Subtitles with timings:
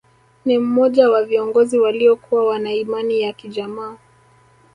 [0.45, 3.97] Ni mmoja wa viongozi waliokua wana Imani ya kijamaa